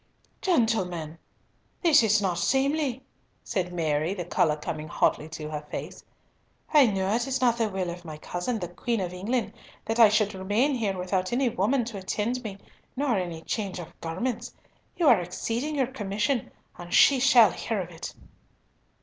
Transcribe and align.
"Gentlemen, 0.41 1.19
this 1.83 2.01
is 2.01 2.23
not 2.23 2.39
seemly," 2.39 3.03
said 3.43 3.71
Mary, 3.71 4.15
the 4.15 4.25
colour 4.25 4.55
coming 4.55 4.87
hotly 4.87 5.25
into 5.25 5.51
her 5.51 5.61
face. 5.69 6.03
"I 6.73 6.87
know 6.87 7.13
it 7.13 7.27
is 7.27 7.39
not 7.39 7.59
the 7.59 7.69
will 7.69 7.91
of 7.91 8.03
my 8.03 8.17
cousin, 8.17 8.57
the 8.57 8.67
Queen 8.67 8.99
of 8.99 9.13
England, 9.13 9.53
that 9.85 9.99
I 9.99 10.09
should 10.09 10.33
remain 10.33 10.73
here 10.73 10.97
without 10.97 11.31
any 11.31 11.49
woman 11.49 11.85
to 11.85 11.99
attend 11.99 12.43
me, 12.43 12.57
nor 12.95 13.15
any 13.15 13.41
change 13.43 13.77
of 13.77 13.93
garments. 14.01 14.55
You 14.97 15.07
are 15.07 15.21
exceeding 15.21 15.75
your 15.75 15.85
commission, 15.85 16.49
and 16.79 16.91
she 16.91 17.19
shall 17.19 17.51
hear 17.51 17.79
of 17.79 17.91
it." 17.91 18.15